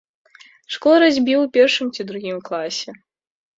[0.75, 2.99] Шкло разбіў у першым ці другім класе.